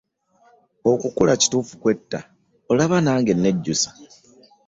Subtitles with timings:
[0.91, 2.19] Okukula kituufu kwetta
[2.71, 3.89] olaba nange nnejjusa!